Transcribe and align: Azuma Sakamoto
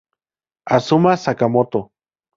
Azuma 0.75 1.13
Sakamoto 1.17 1.79